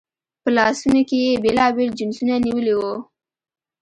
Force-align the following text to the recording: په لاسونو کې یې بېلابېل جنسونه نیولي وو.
په 0.41 0.49
لاسونو 0.57 1.01
کې 1.09 1.17
یې 1.25 1.33
بېلابېل 1.43 1.89
جنسونه 1.99 2.35
نیولي 2.45 2.73
وو. 2.77 2.93